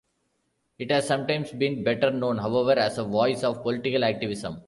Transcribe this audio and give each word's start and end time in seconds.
It 0.79 0.89
has 0.89 1.07
sometimes 1.07 1.51
been 1.51 1.83
better 1.83 2.09
known, 2.09 2.39
however, 2.39 2.71
as 2.71 2.97
a 2.97 3.03
voice 3.03 3.43
of 3.43 3.61
political 3.61 4.03
activism. 4.03 4.59